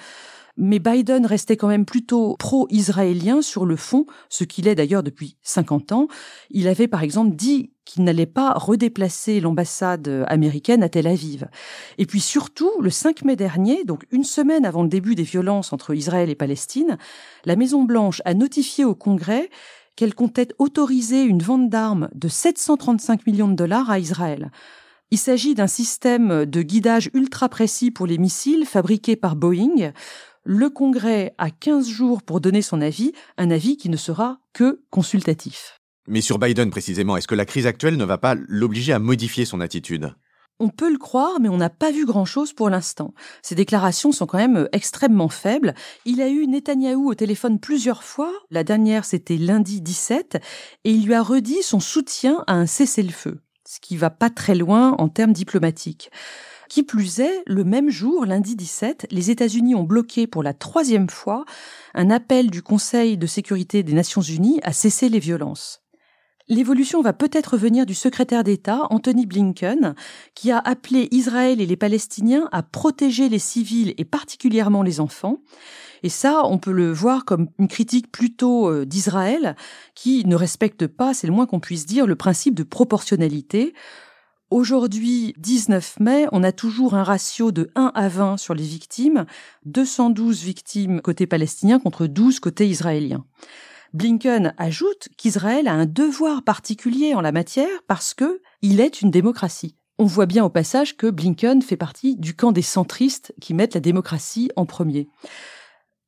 mais 0.57 0.79
Biden 0.79 1.25
restait 1.25 1.57
quand 1.57 1.67
même 1.67 1.85
plutôt 1.85 2.35
pro-israélien 2.37 3.41
sur 3.41 3.65
le 3.65 3.75
fond, 3.75 4.05
ce 4.29 4.43
qu'il 4.43 4.67
est 4.67 4.75
d'ailleurs 4.75 5.03
depuis 5.03 5.37
50 5.43 5.91
ans. 5.91 6.07
Il 6.49 6.67
avait 6.67 6.87
par 6.87 7.03
exemple 7.03 7.35
dit 7.35 7.71
qu'il 7.83 8.03
n'allait 8.03 8.25
pas 8.25 8.53
redéplacer 8.53 9.39
l'ambassade 9.39 10.25
américaine 10.27 10.81
à 10.81 10.89
Tel 10.89 11.07
Aviv. 11.07 11.47
Et 11.97 12.05
puis 12.05 12.21
surtout, 12.21 12.71
le 12.79 12.89
5 12.89 13.23
mai 13.23 13.35
dernier, 13.35 13.83
donc 13.83 14.05
une 14.11 14.23
semaine 14.23 14.65
avant 14.65 14.83
le 14.83 14.89
début 14.89 15.15
des 15.15 15.23
violences 15.23 15.71
entre 15.71 15.93
Israël 15.93 16.29
et 16.29 16.35
Palestine, 16.35 16.97
la 17.45 17.55
Maison-Blanche 17.55 18.21
a 18.25 18.33
notifié 18.33 18.85
au 18.85 18.95
Congrès 18.95 19.49
qu'elle 19.95 20.15
comptait 20.15 20.49
autoriser 20.57 21.23
une 21.23 21.41
vente 21.41 21.69
d'armes 21.69 22.09
de 22.13 22.27
735 22.27 23.27
millions 23.27 23.47
de 23.47 23.55
dollars 23.55 23.89
à 23.89 23.99
Israël. 23.99 24.51
Il 25.11 25.17
s'agit 25.17 25.53
d'un 25.53 25.67
système 25.67 26.45
de 26.45 26.61
guidage 26.61 27.09
ultra 27.13 27.47
précis 27.47 27.91
pour 27.91 28.07
les 28.07 28.17
missiles 28.17 28.65
fabriqué 28.65 29.15
par 29.15 29.35
Boeing 29.35 29.93
le 30.45 30.69
Congrès 30.69 31.33
a 31.39 31.49
15 31.49 31.89
jours 31.89 32.21
pour 32.21 32.39
donner 32.39 32.61
son 32.61 32.79
avis, 32.79 33.13
un 33.37 33.49
avis 33.49 33.77
qui 33.77 33.89
ne 33.89 33.97
sera 33.97 34.37
que 34.53 34.83
consultatif. 34.91 35.81
Mais 36.07 36.21
sur 36.21 36.37
Biden 36.37 36.69
précisément, 36.69 37.17
est-ce 37.17 37.27
que 37.27 37.33
la 37.33 37.45
crise 37.45 37.65
actuelle 37.65 37.97
ne 37.97 38.05
va 38.05 38.19
pas 38.19 38.35
l'obliger 38.47 38.93
à 38.93 38.99
modifier 38.99 39.43
son 39.45 39.59
attitude? 39.59 40.13
On 40.59 40.69
peut 40.69 40.91
le 40.91 40.99
croire, 40.99 41.39
mais 41.41 41.49
on 41.49 41.57
n'a 41.57 41.71
pas 41.71 41.91
vu 41.91 42.05
grand-chose 42.05 42.53
pour 42.53 42.69
l'instant. 42.69 43.13
Ses 43.41 43.55
déclarations 43.55 44.11
sont 44.11 44.27
quand 44.27 44.37
même 44.37 44.69
extrêmement 44.71 45.29
faibles. 45.29 45.73
Il 46.05 46.21
a 46.21 46.29
eu 46.29 46.47
Netanyahou 46.47 47.09
au 47.09 47.15
téléphone 47.15 47.59
plusieurs 47.59 48.03
fois. 48.03 48.31
La 48.51 48.63
dernière, 48.63 49.03
c'était 49.03 49.37
lundi 49.37 49.81
17, 49.81 50.37
et 50.85 50.91
il 50.91 51.07
lui 51.07 51.15
a 51.15 51.23
redit 51.23 51.63
son 51.63 51.79
soutien 51.79 52.43
à 52.45 52.53
un 52.53 52.67
cessez-le-feu, 52.67 53.39
ce 53.67 53.79
qui 53.81 53.97
va 53.97 54.11
pas 54.11 54.29
très 54.29 54.55
loin 54.55 54.91
en 54.91 55.09
termes 55.09 55.33
diplomatiques. 55.33 56.11
Qui 56.69 56.83
plus 56.83 57.19
est, 57.19 57.43
le 57.45 57.63
même 57.63 57.89
jour, 57.89 58.25
lundi 58.25 58.55
17, 58.55 59.07
les 59.11 59.31
États-Unis 59.31 59.75
ont 59.75 59.83
bloqué 59.83 60.27
pour 60.27 60.43
la 60.43 60.53
troisième 60.53 61.09
fois 61.09 61.45
un 61.93 62.09
appel 62.09 62.49
du 62.49 62.61
Conseil 62.61 63.17
de 63.17 63.27
sécurité 63.27 63.83
des 63.83 63.93
Nations 63.93 64.21
Unies 64.21 64.59
à 64.63 64.73
cesser 64.73 65.09
les 65.09 65.19
violences. 65.19 65.81
L'évolution 66.47 67.01
va 67.01 67.13
peut-être 67.13 67.57
venir 67.57 67.87
du 67.87 67.95
secrétaire 67.95 68.43
d'État, 68.43 68.85
Anthony 68.91 69.25
Blinken, 69.25 69.95
qui 70.35 70.51
a 70.51 70.59
appelé 70.59 71.07
Israël 71.09 71.59
et 71.59 71.65
les 71.65 71.75
Palestiniens 71.75 72.47
à 72.51 72.61
protéger 72.61 73.29
les 73.29 73.39
civils 73.39 73.95
et 73.97 74.05
particulièrement 74.05 74.83
les 74.83 74.99
enfants. 74.99 75.39
Et 76.03 76.09
ça, 76.09 76.43
on 76.45 76.59
peut 76.59 76.71
le 76.71 76.91
voir 76.91 77.25
comme 77.25 77.47
une 77.57 77.67
critique 77.67 78.11
plutôt 78.11 78.69
euh, 78.69 78.85
d'Israël, 78.85 79.55
qui 79.95 80.23
ne 80.25 80.35
respecte 80.35 80.85
pas, 80.85 81.15
c'est 81.15 81.25
le 81.25 81.33
moins 81.33 81.47
qu'on 81.47 81.59
puisse 81.59 81.87
dire, 81.87 82.05
le 82.05 82.15
principe 82.15 82.53
de 82.53 82.61
proportionnalité. 82.61 83.73
Aujourd'hui, 84.51 85.33
19 85.39 85.99
mai, 85.99 86.27
on 86.31 86.43
a 86.43 86.51
toujours 86.51 86.93
un 86.93 87.03
ratio 87.03 87.51
de 87.51 87.71
1 87.73 87.91
à 87.95 88.07
20 88.07 88.37
sur 88.37 88.53
les 88.53 88.63
victimes, 88.63 89.25
212 89.65 90.43
victimes 90.43 91.01
côté 91.01 91.25
palestinien 91.25 91.79
contre 91.79 92.05
12 92.05 92.39
côté 92.39 92.67
israélien. 92.67 93.25
Blinken 93.93 94.53
ajoute 94.57 95.09
qu'Israël 95.17 95.67
a 95.67 95.73
un 95.73 95.87
devoir 95.87 96.43
particulier 96.43 97.15
en 97.15 97.21
la 97.21 97.31
matière 97.31 97.81
parce 97.87 98.13
que 98.13 98.39
il 98.61 98.81
est 98.81 99.01
une 99.01 99.09
démocratie. 99.09 99.77
On 99.97 100.05
voit 100.05 100.27
bien 100.27 100.45
au 100.45 100.49
passage 100.49 100.95
que 100.95 101.09
Blinken 101.09 101.63
fait 101.63 101.77
partie 101.77 102.15
du 102.15 102.35
camp 102.35 102.51
des 102.51 102.61
centristes 102.61 103.33
qui 103.41 103.55
mettent 103.55 103.73
la 103.73 103.81
démocratie 103.81 104.51
en 104.55 104.67
premier. 104.67 105.07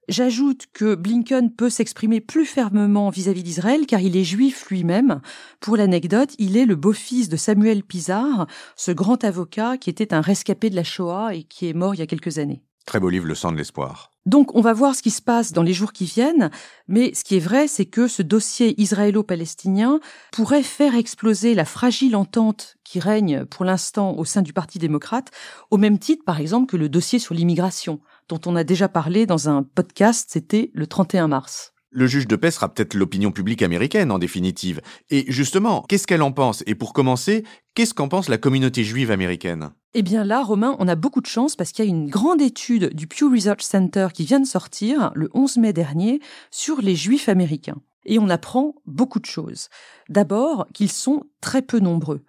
J'ajoute 0.07 0.67
que 0.71 0.95
Blinken 0.95 1.51
peut 1.51 1.69
s'exprimer 1.69 2.21
plus 2.21 2.45
fermement 2.45 3.09
vis-à-vis 3.09 3.43
d'Israël 3.43 3.85
car 3.85 3.99
il 3.99 4.15
est 4.15 4.23
juif 4.23 4.67
lui-même. 4.69 5.19
Pour 5.59 5.75
l'anecdote, 5.75 6.33
il 6.37 6.55
est 6.55 6.65
le 6.65 6.77
beau-fils 6.77 7.27
de 7.27 7.35
Samuel 7.35 7.83
Pizarre, 7.83 8.47
ce 8.77 8.91
grand 8.91 9.25
avocat 9.25 9.77
qui 9.77 9.89
était 9.89 10.13
un 10.13 10.21
rescapé 10.21 10.69
de 10.69 10.77
la 10.77 10.85
Shoah 10.85 11.35
et 11.35 11.43
qui 11.43 11.67
est 11.67 11.73
mort 11.73 11.93
il 11.93 11.99
y 11.99 12.03
a 12.03 12.07
quelques 12.07 12.37
années. 12.37 12.63
Très 12.85 13.01
beau 13.01 13.09
livre, 13.09 13.27
Le 13.27 13.35
sang 13.35 13.51
de 13.51 13.57
l'espoir. 13.57 14.11
Donc 14.25 14.55
on 14.55 14.61
va 14.61 14.71
voir 14.71 14.95
ce 14.95 15.01
qui 15.01 15.11
se 15.11 15.21
passe 15.21 15.51
dans 15.51 15.61
les 15.61 15.73
jours 15.73 15.91
qui 15.91 16.05
viennent, 16.05 16.51
mais 16.87 17.13
ce 17.13 17.25
qui 17.25 17.35
est 17.35 17.41
vrai, 17.41 17.67
c'est 17.67 17.85
que 17.85 18.07
ce 18.07 18.21
dossier 18.21 18.79
israélo-palestinien 18.81 19.99
pourrait 20.31 20.63
faire 20.63 20.95
exploser 20.95 21.53
la 21.53 21.65
fragile 21.65 22.15
entente 22.15 22.77
qui 22.85 23.01
règne 23.01 23.43
pour 23.43 23.65
l'instant 23.65 24.15
au 24.17 24.23
sein 24.23 24.41
du 24.41 24.53
Parti 24.53 24.79
démocrate, 24.79 25.31
au 25.69 25.77
même 25.77 25.99
titre 25.99 26.23
par 26.25 26.39
exemple 26.39 26.67
que 26.67 26.77
le 26.77 26.87
dossier 26.87 27.19
sur 27.19 27.33
l'immigration 27.33 27.99
dont 28.29 28.41
on 28.45 28.55
a 28.55 28.63
déjà 28.63 28.89
parlé 28.89 29.25
dans 29.25 29.49
un 29.49 29.63
podcast, 29.63 30.29
c'était 30.31 30.71
le 30.73 30.87
31 30.87 31.27
mars. 31.27 31.73
Le 31.89 32.05
juge 32.05 32.27
de 32.27 32.35
paix 32.35 32.51
sera 32.51 32.73
peut-être 32.73 32.93
l'opinion 32.93 33.31
publique 33.31 33.61
américaine 33.61 34.11
en 34.11 34.19
définitive. 34.19 34.81
Et 35.09 35.25
justement, 35.31 35.83
qu'est-ce 35.87 36.05
qu'elle 36.05 36.21
en 36.21 36.33
pense? 36.33 36.61
Et 36.67 36.75
pour 36.75 36.91
commencer, 36.91 37.45
qu'est-ce 37.75 37.93
qu'en 37.93 38.09
pense 38.09 38.27
la 38.27 38.37
communauté 38.37 38.83
juive 38.83 39.09
américaine? 39.09 39.71
Eh 39.93 40.01
bien 40.01 40.25
là, 40.25 40.43
Romain, 40.43 40.75
on 40.79 40.87
a 40.89 40.95
beaucoup 40.95 41.21
de 41.21 41.27
chance 41.27 41.55
parce 41.55 41.71
qu'il 41.71 41.85
y 41.85 41.87
a 41.87 41.89
une 41.89 42.09
grande 42.09 42.41
étude 42.41 42.93
du 42.93 43.07
Pew 43.07 43.31
Research 43.31 43.61
Center 43.61 44.09
qui 44.13 44.25
vient 44.25 44.41
de 44.41 44.45
sortir 44.45 45.11
le 45.15 45.29
11 45.33 45.57
mai 45.57 45.73
dernier 45.73 46.19
sur 46.51 46.81
les 46.81 46.95
juifs 46.95 47.29
américains. 47.29 47.81
Et 48.05 48.19
on 48.19 48.29
apprend 48.29 48.75
beaucoup 48.85 49.19
de 49.19 49.25
choses. 49.25 49.69
D'abord, 50.09 50.67
qu'ils 50.73 50.91
sont 50.91 51.23
très 51.41 51.61
peu 51.61 51.79
nombreux. 51.79 52.21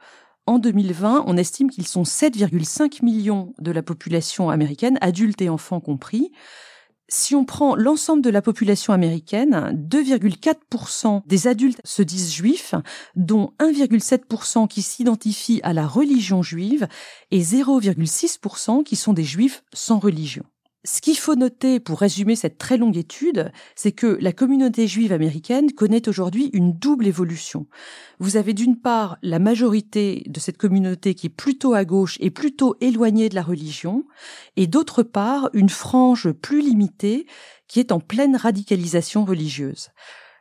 En 0.48 0.58
2020, 0.58 1.24
on 1.26 1.36
estime 1.36 1.68
qu'ils 1.68 1.86
sont 1.86 2.04
7,5 2.04 3.04
millions 3.04 3.52
de 3.58 3.70
la 3.70 3.82
population 3.82 4.48
américaine, 4.48 4.96
adultes 5.02 5.42
et 5.42 5.50
enfants 5.50 5.78
compris. 5.78 6.32
Si 7.06 7.34
on 7.34 7.44
prend 7.44 7.76
l'ensemble 7.76 8.22
de 8.22 8.30
la 8.30 8.40
population 8.40 8.94
américaine, 8.94 9.78
2,4% 9.90 11.20
des 11.26 11.48
adultes 11.48 11.82
se 11.84 12.00
disent 12.00 12.32
juifs, 12.32 12.74
dont 13.14 13.52
1,7% 13.60 14.68
qui 14.68 14.80
s'identifient 14.80 15.60
à 15.64 15.74
la 15.74 15.86
religion 15.86 16.42
juive 16.42 16.88
et 17.30 17.42
0,6% 17.42 18.84
qui 18.84 18.96
sont 18.96 19.12
des 19.12 19.24
juifs 19.24 19.62
sans 19.74 19.98
religion. 19.98 20.44
Ce 20.90 21.02
qu'il 21.02 21.18
faut 21.18 21.35
noter 21.35 21.80
pour 21.80 22.00
résumer 22.00 22.35
cette 22.35 22.57
très 22.57 22.78
longue 22.78 22.97
étude, 22.97 23.52
c'est 23.76 23.92
que 23.92 24.16
la 24.23 24.33
communauté 24.33 24.87
juive 24.87 25.12
américaine 25.12 25.71
connaît 25.73 26.09
aujourd'hui 26.09 26.49
une 26.54 26.73
double 26.73 27.07
évolution. 27.07 27.66
Vous 28.21 28.38
avez 28.38 28.54
d'une 28.54 28.80
part 28.80 29.18
la 29.21 29.38
majorité 29.38 30.25
de 30.28 30.40
cette 30.40 30.57
communauté 30.57 31.14
qui 31.14 31.26
est 31.26 31.30
plutôt 31.30 31.75
à 31.75 31.85
gauche 31.85 32.16
et 32.21 32.30
plutôt 32.30 32.75
éloignée 32.80 33.28
de 33.28 33.35
la 33.35 33.42
religion, 33.42 34.07
et 34.57 34.66
d'autre 34.66 35.02
part 35.02 35.50
une 35.52 35.68
frange 35.68 36.33
plus 36.33 36.62
limitée 36.62 37.26
qui 37.66 37.80
est 37.80 37.92
en 37.92 38.00
pleine 38.00 38.35
radicalisation 38.35 39.26
religieuse. 39.26 39.90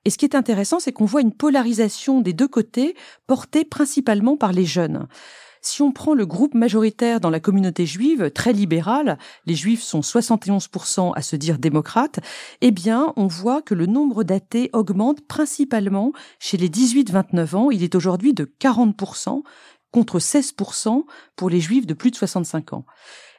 Et 0.05 0.09
ce 0.09 0.17
qui 0.17 0.23
est 0.23 0.33
intéressant, 0.33 0.79
c'est 0.79 0.93
qu'on 0.93 1.03
voit 1.03 1.19
une 1.19 1.33
polarisation 1.33 2.21
des 2.21 2.31
deux 2.31 2.47
côtés 2.47 2.95
portée 3.27 3.65
principalement 3.65 4.37
par 4.37 4.53
les 4.53 4.63
jeunes. 4.63 5.09
Si 5.61 5.81
on 5.81 5.91
prend 5.91 6.13
le 6.13 6.25
groupe 6.25 6.53
majoritaire 6.53 7.19
dans 7.19 7.29
la 7.29 7.39
communauté 7.39 7.85
juive, 7.85 8.31
très 8.31 8.53
libérale, 8.53 9.17
les 9.45 9.55
juifs 9.55 9.83
sont 9.83 10.01
71% 10.01 11.13
à 11.15 11.21
se 11.21 11.35
dire 11.35 11.59
démocrates, 11.59 12.19
eh 12.61 12.71
bien, 12.71 13.13
on 13.15 13.27
voit 13.27 13.61
que 13.61 13.73
le 13.73 13.85
nombre 13.85 14.23
d'athées 14.23 14.69
augmente 14.73 15.25
principalement 15.27 16.11
chez 16.39 16.57
les 16.57 16.69
18-29 16.69 17.55
ans. 17.55 17.71
Il 17.71 17.83
est 17.83 17.95
aujourd'hui 17.95 18.33
de 18.33 18.51
40% 18.59 19.43
contre 19.91 20.19
16% 20.19 21.03
pour 21.35 21.49
les 21.49 21.59
juifs 21.59 21.87
de 21.87 21.93
plus 21.93 22.11
de 22.11 22.15
65 22.15 22.73
ans. 22.73 22.85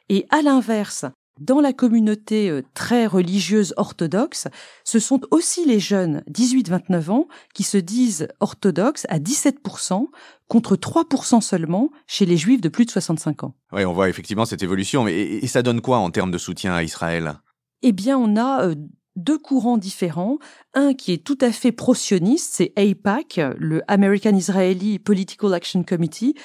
Et 0.09 0.25
à 0.31 0.41
l'inverse, 0.41 1.05
dans 1.39 1.61
la 1.61 1.73
communauté 1.73 2.49
euh, 2.49 2.61
très 2.73 3.05
religieuse 3.05 3.73
orthodoxe, 3.77 4.47
ce 4.83 4.99
sont 4.99 5.21
aussi 5.31 5.65
les 5.65 5.79
jeunes 5.79 6.23
18-29 6.29 7.09
ans 7.09 7.27
qui 7.53 7.63
se 7.63 7.77
disent 7.77 8.27
orthodoxes 8.39 9.05
à 9.09 9.19
17% 9.19 10.05
contre 10.47 10.75
3% 10.75 11.41
seulement 11.41 11.89
chez 12.07 12.25
les 12.25 12.37
juifs 12.37 12.61
de 12.61 12.69
plus 12.69 12.85
de 12.85 12.91
65 12.91 13.43
ans. 13.43 13.53
Oui, 13.71 13.85
on 13.85 13.93
voit 13.93 14.09
effectivement 14.09 14.45
cette 14.45 14.63
évolution. 14.63 15.07
Et, 15.07 15.45
ça 15.47 15.61
donne 15.61 15.81
quoi 15.81 15.97
en 15.97 16.11
termes 16.11 16.31
de 16.31 16.37
soutien 16.37 16.73
à 16.73 16.83
Israël? 16.83 17.35
Eh 17.81 17.91
bien, 17.91 18.17
on 18.17 18.35
a 18.35 18.65
euh, 18.65 18.75
deux 19.15 19.37
courants 19.37 19.77
différents. 19.77 20.37
Un 20.73 20.93
qui 20.93 21.13
est 21.13 21.23
tout 21.23 21.37
à 21.41 21.51
fait 21.51 21.71
pro-sioniste, 21.71 22.53
c'est 22.53 22.73
AIPAC, 22.75 23.39
le 23.57 23.81
American 23.87 24.35
Israeli 24.35 24.99
Political 24.99 25.53
Action 25.53 25.83
Committee 25.83 26.35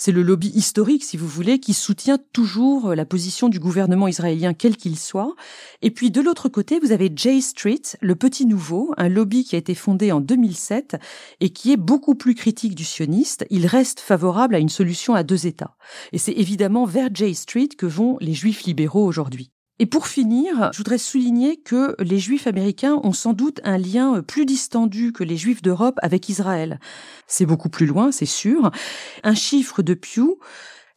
c'est 0.00 0.12
le 0.12 0.22
lobby 0.22 0.48
historique, 0.54 1.04
si 1.04 1.18
vous 1.18 1.28
voulez, 1.28 1.58
qui 1.58 1.74
soutient 1.74 2.16
toujours 2.32 2.94
la 2.94 3.04
position 3.04 3.50
du 3.50 3.60
gouvernement 3.60 4.08
israélien, 4.08 4.54
quel 4.54 4.78
qu'il 4.78 4.98
soit. 4.98 5.34
Et 5.82 5.90
puis 5.90 6.10
de 6.10 6.22
l'autre 6.22 6.48
côté, 6.48 6.80
vous 6.80 6.92
avez 6.92 7.12
J 7.14 7.42
Street, 7.42 7.82
le 8.00 8.16
petit 8.16 8.46
nouveau, 8.46 8.94
un 8.96 9.10
lobby 9.10 9.44
qui 9.44 9.56
a 9.56 9.58
été 9.58 9.74
fondé 9.74 10.10
en 10.10 10.20
2007 10.20 10.96
et 11.40 11.50
qui 11.50 11.70
est 11.70 11.76
beaucoup 11.76 12.14
plus 12.14 12.34
critique 12.34 12.74
du 12.74 12.84
sioniste. 12.84 13.44
Il 13.50 13.66
reste 13.66 14.00
favorable 14.00 14.54
à 14.54 14.58
une 14.58 14.70
solution 14.70 15.12
à 15.14 15.22
deux 15.22 15.46
États. 15.46 15.76
Et 16.12 16.18
c'est 16.18 16.32
évidemment 16.32 16.86
vers 16.86 17.14
J 17.14 17.34
Street 17.34 17.68
que 17.76 17.84
vont 17.84 18.16
les 18.22 18.32
juifs 18.32 18.62
libéraux 18.62 19.04
aujourd'hui. 19.04 19.50
Et 19.82 19.86
pour 19.86 20.08
finir, 20.08 20.68
je 20.74 20.76
voudrais 20.76 20.98
souligner 20.98 21.56
que 21.56 21.96
les 22.00 22.18
Juifs 22.18 22.46
américains 22.46 23.00
ont 23.02 23.14
sans 23.14 23.32
doute 23.32 23.62
un 23.64 23.78
lien 23.78 24.22
plus 24.22 24.44
distendu 24.44 25.10
que 25.10 25.24
les 25.24 25.38
Juifs 25.38 25.62
d'Europe 25.62 25.98
avec 26.02 26.28
Israël. 26.28 26.78
C'est 27.26 27.46
beaucoup 27.46 27.70
plus 27.70 27.86
loin, 27.86 28.12
c'est 28.12 28.26
sûr. 28.26 28.70
Un 29.22 29.34
chiffre 29.34 29.80
de 29.80 29.94
Pew, 29.94 30.36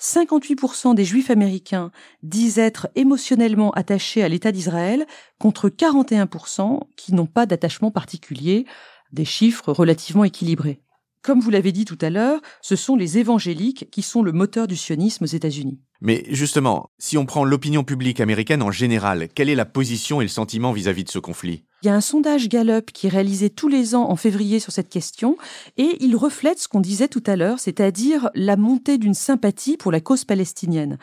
58% 0.02 0.96
des 0.96 1.06
Juifs 1.06 1.30
américains 1.30 1.92
disent 2.24 2.60
être 2.60 2.90
émotionnellement 2.96 3.72
attachés 3.72 4.22
à 4.22 4.28
l'État 4.28 4.52
d'Israël, 4.52 5.08
contre 5.40 5.70
41% 5.70 6.82
qui 6.98 7.14
n'ont 7.14 7.26
pas 7.26 7.46
d'attachement 7.46 7.90
particulier, 7.90 8.66
des 9.14 9.24
chiffres 9.24 9.72
relativement 9.72 10.26
équilibrés. 10.26 10.82
Comme 11.24 11.40
vous 11.40 11.52
l'avez 11.52 11.72
dit 11.72 11.86
tout 11.86 11.98
à 12.02 12.10
l'heure, 12.10 12.42
ce 12.62 12.76
sont 12.76 12.98
les 12.98 13.18
évangéliques 13.18 13.88
qui 13.92 14.02
sont 14.02 14.24
le 14.24 14.34
moteur 14.34 14.68
du 14.68 14.76
sionisme 14.76 15.24
aux 15.24 15.28
États-Unis. 15.28 15.80
Mais 16.02 16.26
justement, 16.28 16.90
si 17.00 17.18
on 17.18 17.26
prend 17.26 17.46
l'opinion 17.46 17.86
publique 17.86 18.20
américaine 18.20 18.62
en 18.62 18.72
général, 18.72 19.30
quelle 19.34 19.48
est 19.48 19.56
la 19.56 19.64
position 19.64 20.20
et 20.20 20.26
le 20.26 20.30
sentiment 20.30 20.74
vis-à-vis 20.74 21.06
de 21.06 21.10
ce 21.10 21.20
conflit? 21.20 21.64
Il 21.82 21.88
y 21.88 21.90
a 21.90 21.96
un 21.96 22.02
sondage 22.02 22.50
Gallup 22.50 22.92
qui 22.92 23.08
est 23.08 23.10
réalisé 23.10 23.50
tous 23.50 23.70
les 23.70 23.96
ans 23.96 24.10
en 24.10 24.18
février 24.18 24.60
sur 24.60 24.74
cette 24.74 24.90
question 24.90 25.38
et 25.78 25.96
il 26.02 26.18
reflète 26.18 26.60
ce 26.60 26.68
qu'on 26.68 26.82
disait 26.82 27.08
tout 27.08 27.24
à 27.26 27.38
l'heure, 27.38 27.60
c'est-à-dire 27.60 28.30
la 28.36 28.58
montée 28.58 28.98
d'une 28.98 29.14
sympathie 29.14 29.78
pour 29.78 29.94
la 29.94 30.02
cause 30.02 30.26
palestinienne 30.26 30.98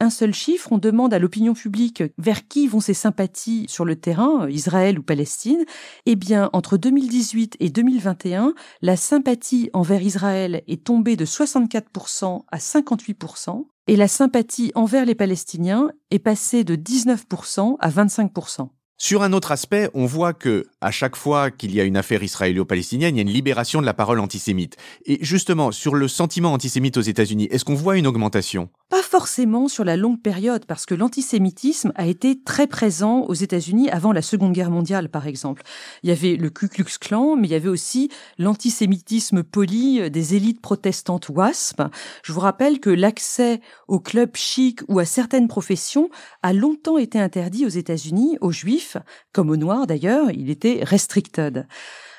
un 0.00 0.10
seul 0.10 0.34
chiffre, 0.34 0.72
on 0.72 0.78
demande 0.78 1.14
à 1.14 1.18
l'opinion 1.18 1.54
publique 1.54 2.02
vers 2.18 2.46
qui 2.48 2.68
vont 2.68 2.80
ces 2.80 2.94
sympathies 2.94 3.66
sur 3.68 3.84
le 3.84 3.96
terrain, 3.96 4.48
Israël 4.48 4.98
ou 4.98 5.02
Palestine. 5.02 5.64
Eh 6.04 6.16
bien, 6.16 6.50
entre 6.52 6.76
2018 6.76 7.56
et 7.60 7.70
2021, 7.70 8.54
la 8.82 8.96
sympathie 8.96 9.70
envers 9.72 10.02
Israël 10.02 10.62
est 10.66 10.84
tombée 10.84 11.16
de 11.16 11.24
64% 11.24 12.44
à 12.50 12.58
58%, 12.58 13.66
et 13.88 13.96
la 13.96 14.08
sympathie 14.08 14.72
envers 14.74 15.04
les 15.04 15.14
Palestiniens 15.14 15.90
est 16.10 16.18
passée 16.18 16.64
de 16.64 16.76
19% 16.76 17.76
à 17.78 17.88
25%. 17.88 18.68
Sur 18.98 19.22
un 19.22 19.34
autre 19.34 19.52
aspect, 19.52 19.90
on 19.92 20.06
voit 20.06 20.32
que, 20.32 20.64
à 20.80 20.90
chaque 20.90 21.16
fois 21.16 21.50
qu'il 21.50 21.74
y 21.74 21.82
a 21.82 21.84
une 21.84 21.98
affaire 21.98 22.22
israélo-palestinienne, 22.22 23.14
il 23.14 23.18
y 23.18 23.20
a 23.20 23.28
une 23.28 23.28
libération 23.28 23.82
de 23.82 23.86
la 23.86 23.92
parole 23.92 24.20
antisémite. 24.20 24.78
Et 25.04 25.18
justement, 25.20 25.70
sur 25.70 25.94
le 25.94 26.08
sentiment 26.08 26.54
antisémite 26.54 26.96
aux 26.96 27.02
États-Unis, 27.02 27.46
est-ce 27.50 27.66
qu'on 27.66 27.74
voit 27.74 27.98
une 27.98 28.06
augmentation? 28.06 28.70
Pas 28.88 29.02
forcément 29.02 29.68
sur 29.68 29.84
la 29.84 29.98
longue 29.98 30.22
période, 30.22 30.64
parce 30.64 30.86
que 30.86 30.94
l'antisémitisme 30.94 31.92
a 31.94 32.06
été 32.06 32.40
très 32.42 32.66
présent 32.66 33.20
aux 33.28 33.34
États-Unis 33.34 33.90
avant 33.90 34.12
la 34.12 34.22
Seconde 34.22 34.54
Guerre 34.54 34.70
mondiale, 34.70 35.10
par 35.10 35.26
exemple. 35.26 35.62
Il 36.02 36.08
y 36.08 36.12
avait 36.12 36.36
le 36.36 36.48
Ku 36.48 36.68
Klux 36.68 36.96
Klan, 36.98 37.36
mais 37.36 37.48
il 37.48 37.50
y 37.50 37.54
avait 37.54 37.68
aussi 37.68 38.08
l'antisémitisme 38.38 39.42
poli 39.42 40.10
des 40.10 40.36
élites 40.36 40.62
protestantes 40.62 41.28
WASP. 41.28 41.82
Je 42.22 42.32
vous 42.32 42.40
rappelle 42.40 42.80
que 42.80 42.88
l'accès 42.88 43.60
aux 43.88 44.00
clubs 44.00 44.36
chics 44.36 44.80
ou 44.88 45.00
à 45.00 45.04
certaines 45.04 45.48
professions 45.48 46.08
a 46.42 46.54
longtemps 46.54 46.96
été 46.96 47.18
interdit 47.18 47.66
aux 47.66 47.70
États-Unis 47.70 48.38
aux 48.40 48.52
Juifs 48.52 48.85
comme 49.32 49.50
au 49.50 49.56
noir 49.56 49.86
d'ailleurs, 49.86 50.30
il 50.30 50.50
était 50.50 50.80
restricted. 50.82 51.66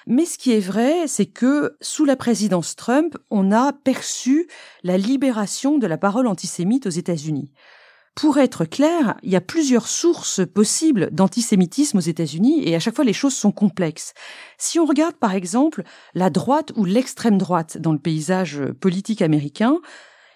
Mais 0.07 0.25
ce 0.25 0.37
qui 0.37 0.53
est 0.53 0.61
vrai, 0.61 1.07
c'est 1.07 1.25
que 1.25 1.75
sous 1.81 2.05
la 2.05 2.15
présidence 2.15 2.75
Trump, 2.77 3.17
on 3.29 3.51
a 3.51 3.73
perçu 3.73 4.47
la 4.83 4.97
libération 4.97 5.77
de 5.77 5.87
la 5.87 5.97
parole 5.97 6.27
antisémite 6.27 6.87
aux 6.87 6.91
États-Unis. 6.91 7.51
Pour 8.15 8.39
être 8.39 8.65
clair, 8.65 9.15
il 9.21 9.29
y 9.29 9.35
a 9.35 9.41
plusieurs 9.41 9.87
sources 9.87 10.41
possibles 10.47 11.09
d'antisémitisme 11.11 11.99
aux 11.99 12.01
États-Unis 12.01 12.63
et 12.67 12.75
à 12.75 12.79
chaque 12.79 12.95
fois 12.95 13.05
les 13.05 13.13
choses 13.13 13.35
sont 13.35 13.51
complexes. 13.51 14.13
Si 14.57 14.79
on 14.79 14.85
regarde 14.85 15.15
par 15.15 15.35
exemple 15.35 15.83
la 16.15 16.31
droite 16.31 16.71
ou 16.75 16.85
l'extrême 16.85 17.37
droite 17.37 17.77
dans 17.77 17.91
le 17.91 17.99
paysage 17.99 18.59
politique 18.79 19.21
américain, 19.21 19.79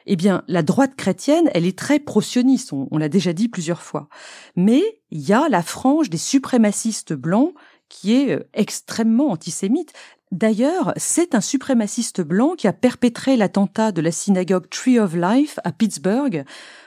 eh 0.05 0.15
bien, 0.15 0.43
la 0.47 0.63
droite 0.63 0.95
chrétienne, 0.95 1.49
elle 1.53 1.65
est 1.65 1.77
très 1.77 1.99
pro-sioniste, 1.99 2.73
on, 2.73 2.97
l'a 2.97 3.09
déjà 3.09 3.33
dit 3.33 3.47
plusieurs 3.47 3.81
fois. 3.81 4.09
Mais 4.55 4.81
il 5.11 5.21
y 5.21 5.33
a 5.33 5.49
la 5.49 5.61
frange 5.61 6.09
des 6.09 6.17
suprémacistes 6.17 7.13
blancs 7.13 7.53
qui 7.89 8.13
est 8.13 8.35
euh, 8.35 8.49
extrêmement 8.53 9.31
antisémite. 9.31 9.93
D'ailleurs, 10.31 10.93
c'est 10.95 11.35
un 11.35 11.41
suprémaciste 11.41 12.21
blanc 12.21 12.55
qui 12.57 12.67
a 12.67 12.73
perpétré 12.73 13.35
l'attentat 13.35 13.91
de 13.91 14.01
la 14.01 14.11
synagogue 14.11 14.69
Tree 14.69 14.97
of 14.97 15.13
Life 15.13 15.59
à 15.65 15.73
Pittsburgh 15.73 16.45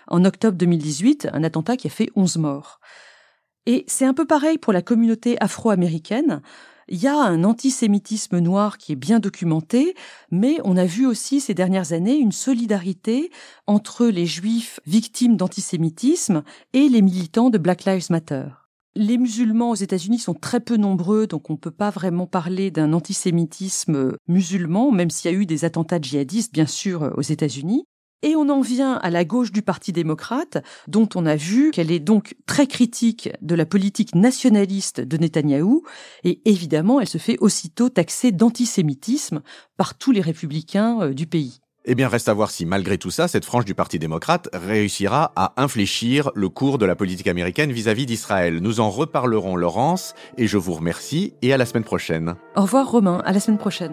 en 0.08 0.24
octobre 0.24 0.56
2018, 0.56 1.28
un 1.32 1.44
attentat 1.44 1.76
qui 1.76 1.88
a 1.88 1.90
fait 1.90 2.10
11 2.16 2.38
morts. 2.38 2.80
Et 3.66 3.84
c'est 3.86 4.06
un 4.06 4.14
peu 4.14 4.26
pareil 4.26 4.58
pour 4.58 4.72
la 4.72 4.82
communauté 4.82 5.36
afro-américaine. 5.40 6.42
Il 6.88 7.00
y 7.00 7.06
a 7.06 7.16
un 7.16 7.44
antisémitisme 7.44 8.38
noir 8.38 8.78
qui 8.78 8.92
est 8.92 8.96
bien 8.96 9.20
documenté, 9.20 9.94
mais 10.30 10.58
on 10.64 10.76
a 10.76 10.84
vu 10.84 11.06
aussi 11.06 11.40
ces 11.40 11.54
dernières 11.54 11.92
années 11.92 12.16
une 12.16 12.32
solidarité 12.32 13.30
entre 13.66 14.06
les 14.06 14.26
juifs 14.26 14.80
victimes 14.86 15.36
d'antisémitisme 15.36 16.42
et 16.72 16.88
les 16.88 17.02
militants 17.02 17.50
de 17.50 17.58
Black 17.58 17.84
Lives 17.84 18.10
Matter. 18.10 18.44
Les 18.96 19.18
musulmans 19.18 19.70
aux 19.70 19.74
États-Unis 19.74 20.20
sont 20.20 20.34
très 20.34 20.60
peu 20.60 20.76
nombreux, 20.76 21.26
donc 21.26 21.50
on 21.50 21.54
ne 21.54 21.58
peut 21.58 21.72
pas 21.72 21.90
vraiment 21.90 22.26
parler 22.26 22.70
d'un 22.70 22.92
antisémitisme 22.92 24.16
musulman, 24.28 24.92
même 24.92 25.10
s'il 25.10 25.32
y 25.32 25.34
a 25.34 25.36
eu 25.36 25.46
des 25.46 25.64
attentats 25.64 26.00
djihadistes, 26.00 26.52
bien 26.52 26.66
sûr, 26.66 27.12
aux 27.16 27.22
États-Unis. 27.22 27.86
Et 28.24 28.36
on 28.36 28.48
en 28.48 28.62
vient 28.62 28.94
à 28.94 29.10
la 29.10 29.26
gauche 29.26 29.52
du 29.52 29.60
Parti 29.60 29.92
démocrate, 29.92 30.64
dont 30.88 31.06
on 31.14 31.26
a 31.26 31.36
vu 31.36 31.70
qu'elle 31.72 31.92
est 31.92 32.00
donc 32.00 32.36
très 32.46 32.66
critique 32.66 33.28
de 33.42 33.54
la 33.54 33.66
politique 33.66 34.14
nationaliste 34.14 35.02
de 35.02 35.18
Netanyahou, 35.18 35.82
et 36.24 36.40
évidemment 36.46 37.00
elle 37.00 37.06
se 37.06 37.18
fait 37.18 37.36
aussitôt 37.40 37.90
taxer 37.90 38.32
d'antisémitisme 38.32 39.42
par 39.76 39.98
tous 39.98 40.10
les 40.10 40.22
républicains 40.22 41.02
euh, 41.02 41.12
du 41.12 41.26
pays. 41.26 41.60
Eh 41.84 41.94
bien, 41.94 42.08
reste 42.08 42.30
à 42.30 42.32
voir 42.32 42.50
si, 42.50 42.64
malgré 42.64 42.96
tout 42.96 43.10
ça, 43.10 43.28
cette 43.28 43.44
frange 43.44 43.66
du 43.66 43.74
Parti 43.74 43.98
démocrate 43.98 44.48
réussira 44.54 45.32
à 45.36 45.52
infléchir 45.62 46.30
le 46.34 46.48
cours 46.48 46.78
de 46.78 46.86
la 46.86 46.96
politique 46.96 47.26
américaine 47.26 47.72
vis-à-vis 47.72 48.06
d'Israël. 48.06 48.60
Nous 48.60 48.80
en 48.80 48.88
reparlerons, 48.88 49.54
Laurence, 49.54 50.14
et 50.38 50.46
je 50.46 50.56
vous 50.56 50.72
remercie, 50.72 51.34
et 51.42 51.52
à 51.52 51.58
la 51.58 51.66
semaine 51.66 51.84
prochaine. 51.84 52.36
Au 52.56 52.62
revoir, 52.62 52.90
Romain, 52.90 53.20
à 53.26 53.32
la 53.32 53.40
semaine 53.40 53.58
prochaine. 53.58 53.92